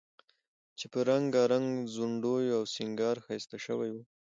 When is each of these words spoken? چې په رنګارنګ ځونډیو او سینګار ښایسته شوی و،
چې 0.79 0.85
په 0.93 0.99
رنګارنګ 1.09 1.67
ځونډیو 1.93 2.55
او 2.57 2.63
سینګار 2.73 3.17
ښایسته 3.25 3.57
شوی 3.65 3.89
و، 3.91 3.95